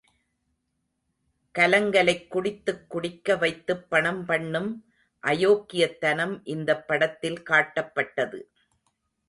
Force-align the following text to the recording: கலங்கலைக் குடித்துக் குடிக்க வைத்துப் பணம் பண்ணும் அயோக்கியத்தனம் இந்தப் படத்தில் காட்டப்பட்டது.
கலங்கலைக் 1.55 2.27
குடித்துக் 2.27 2.89
குடிக்க 2.89 3.35
வைத்துப் 3.35 3.89
பணம் 3.89 4.25
பண்ணும் 4.25 4.85
அயோக்கியத்தனம் 5.23 6.41
இந்தப் 6.43 6.87
படத்தில் 6.87 7.43
காட்டப்பட்டது. 7.49 8.39